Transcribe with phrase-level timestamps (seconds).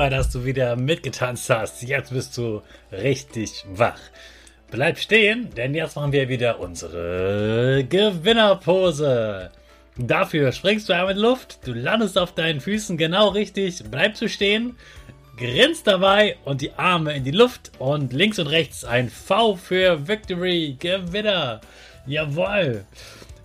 [0.00, 1.82] Super, dass du wieder mitgetanzt hast.
[1.82, 4.00] Jetzt bist du richtig wach.
[4.70, 9.50] Bleib stehen, denn jetzt machen wir wieder unsere Gewinnerpose.
[9.98, 14.30] Dafür springst du einmal in Luft, du landest auf deinen Füßen genau richtig, bleibst du
[14.30, 14.78] stehen,
[15.36, 20.08] grinst dabei und die Arme in die Luft und links und rechts ein V für
[20.08, 21.60] Victory, Gewinner.
[22.06, 22.86] Jawohl.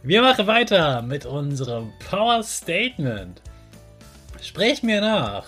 [0.04, 3.42] Wir machen weiter mit unserem Power Statement.
[4.42, 5.48] Sprich mir nach.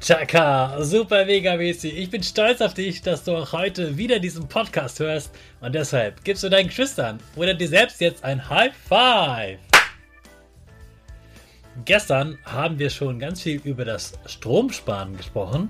[0.00, 1.96] Chaka, super mega mäßig.
[1.96, 6.22] Ich bin stolz auf dich, dass du auch heute wieder diesen Podcast hörst und deshalb
[6.22, 9.58] gibst du deinen Geschwistern oder dir selbst jetzt ein High Five.
[11.84, 15.68] Gestern haben wir schon ganz viel über das Stromsparen gesprochen.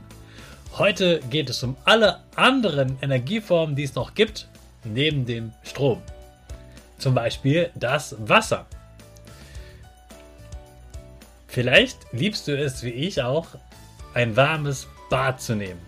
[0.77, 4.47] Heute geht es um alle anderen Energieformen, die es noch gibt,
[4.85, 6.03] neben dem Strom.
[6.99, 8.67] Zum Beispiel das Wasser.
[11.47, 13.49] Vielleicht liebst du es wie ich auch,
[14.19, 15.81] ein warmes Bad zu nehmen.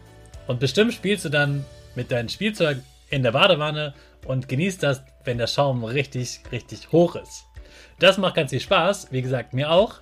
[0.46, 1.64] Und bestimmt spielst du dann
[1.96, 3.92] mit deinem Spielzeug in der Badewanne
[4.24, 7.46] und genießt das, wenn der Schaum richtig, richtig hoch ist.
[7.98, 9.94] Das macht ganz viel Spaß, wie gesagt, mir auch.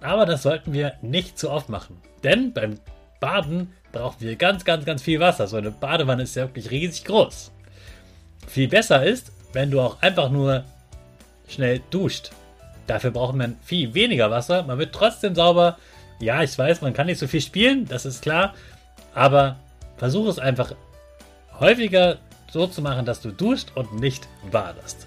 [0.00, 2.00] Aber das sollten wir nicht zu oft machen.
[2.22, 2.78] Denn beim
[3.18, 5.48] Baden brauchen wir ganz, ganz, ganz viel Wasser.
[5.48, 7.50] So eine Badewanne ist ja wirklich riesig groß.
[8.46, 10.62] Viel besser ist, wenn du auch einfach nur
[11.48, 12.30] schnell duscht.
[12.86, 14.62] Dafür braucht man viel weniger Wasser.
[14.62, 15.78] Man wird trotzdem sauber
[16.20, 18.54] ja, ich weiß, man kann nicht so viel spielen, das ist klar.
[19.14, 19.56] Aber
[19.96, 20.74] versuche es einfach
[21.58, 22.18] häufiger
[22.50, 25.06] so zu machen, dass du duscht und nicht badest.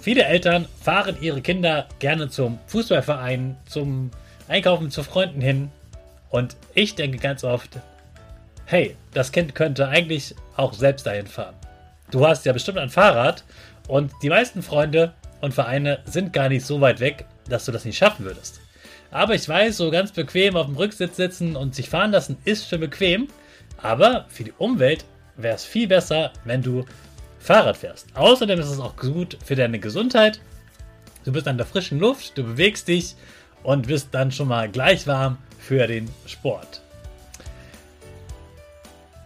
[0.00, 4.10] Viele Eltern fahren ihre Kinder gerne zum Fußballverein, zum
[4.48, 5.70] Einkaufen zu Freunden hin.
[6.30, 7.78] Und ich denke ganz oft,
[8.64, 11.54] hey, das Kind könnte eigentlich auch selbst dahin fahren.
[12.10, 13.44] Du hast ja bestimmt ein Fahrrad
[13.88, 17.84] und die meisten Freunde und Vereine sind gar nicht so weit weg, dass du das
[17.84, 18.60] nicht schaffen würdest.
[19.10, 22.68] Aber ich weiß, so ganz bequem auf dem Rücksitz sitzen und sich fahren lassen ist
[22.68, 23.28] schon bequem.
[23.78, 25.04] Aber für die Umwelt
[25.36, 26.84] wäre es viel besser, wenn du
[27.38, 28.06] Fahrrad fährst.
[28.14, 30.40] Außerdem ist es auch gut für deine Gesundheit.
[31.24, 33.16] Du bist an der frischen Luft, du bewegst dich
[33.62, 36.82] und bist dann schon mal gleich warm für den Sport.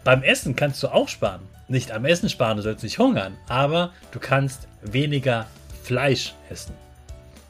[0.02, 1.40] Beim Essen kannst du auch sparen.
[1.66, 5.46] Nicht am Essen sparen, du sollst nicht hungern, aber du kannst weniger
[5.82, 6.83] Fleisch essen.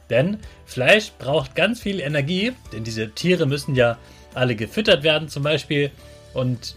[0.09, 3.97] Denn Fleisch braucht ganz viel Energie, denn diese Tiere müssen ja
[4.33, 5.91] alle gefüttert werden zum Beispiel.
[6.33, 6.75] Und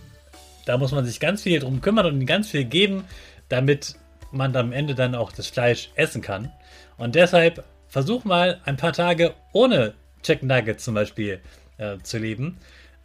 [0.67, 3.05] da muss man sich ganz viel drum kümmern und ganz viel geben,
[3.49, 3.97] damit
[4.31, 6.53] man am Ende dann auch das Fleisch essen kann.
[6.97, 11.41] Und deshalb versuch mal ein paar Tage ohne Chicken Nuggets zum Beispiel
[11.79, 12.59] äh, zu leben.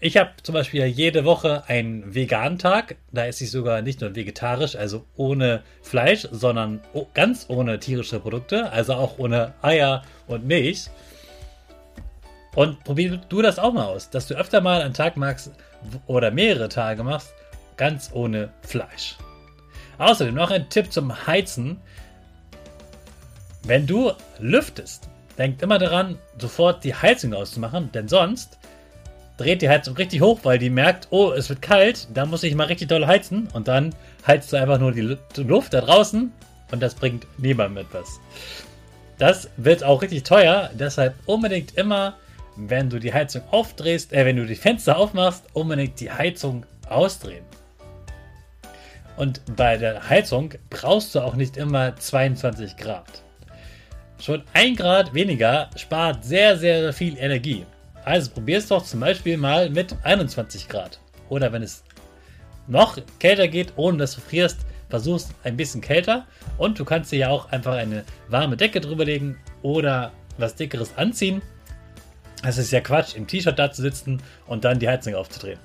[0.05, 2.97] Ich habe zum Beispiel jede Woche einen veganen Tag.
[3.13, 6.81] Da esse ich sogar nicht nur vegetarisch, also ohne Fleisch, sondern
[7.13, 10.89] ganz ohne tierische Produkte, also auch ohne Eier und Milch.
[12.53, 15.51] Und probier du das auch mal aus, dass du öfter mal einen Tag machst
[16.05, 17.33] oder mehrere Tage machst,
[17.77, 19.15] ganz ohne Fleisch.
[19.99, 21.79] Außerdem noch ein Tipp zum Heizen.
[23.63, 25.07] Wenn du lüftest,
[25.37, 28.59] denk immer daran, sofort die Heizung auszumachen, denn sonst
[29.37, 32.55] dreht die Heizung richtig hoch, weil die merkt, oh, es wird kalt, da muss ich
[32.55, 33.95] mal richtig doll heizen und dann
[34.25, 36.31] heizt du einfach nur die Luft da draußen
[36.71, 38.19] und das bringt niemandem etwas.
[39.17, 42.15] Das wird auch richtig teuer, deshalb unbedingt immer,
[42.55, 47.45] wenn du die Heizung aufdrehst, äh, wenn du die Fenster aufmachst, unbedingt die Heizung ausdrehen.
[49.15, 53.23] Und bei der Heizung brauchst du auch nicht immer 22 Grad.
[54.19, 57.65] Schon ein Grad weniger spart sehr, sehr viel Energie.
[58.05, 60.99] Also probier es doch zum Beispiel mal mit 21 Grad.
[61.29, 61.83] Oder wenn es
[62.67, 64.59] noch kälter geht, ohne dass du frierst,
[64.89, 66.27] versuchst ein bisschen kälter.
[66.57, 71.41] Und du kannst dir ja auch einfach eine warme Decke drüberlegen oder was Dickeres anziehen.
[72.45, 75.59] Es ist ja Quatsch, im T-Shirt da zu sitzen und dann die Heizung aufzudrehen.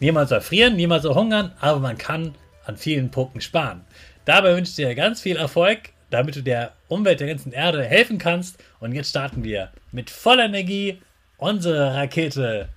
[0.00, 2.34] Niemand soll frieren, niemand soll hungern, aber man kann
[2.66, 3.84] an vielen Punkten sparen.
[4.26, 8.18] Dabei wünsche ich dir ganz viel Erfolg, damit du der Umwelt der ganzen Erde helfen
[8.18, 8.62] kannst.
[8.80, 11.00] Und jetzt starten wir mit voller Energie
[11.36, 12.68] unsere Rakete.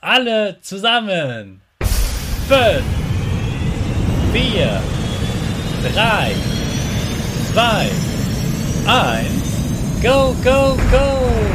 [0.00, 1.60] Alle zusammen.
[2.48, 2.82] 5,
[4.32, 4.82] 4,
[5.92, 6.34] 3,
[7.52, 7.90] 2,
[8.86, 11.47] 1, go, go, go!